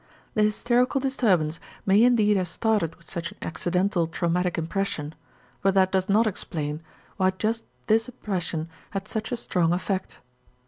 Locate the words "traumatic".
4.07-4.57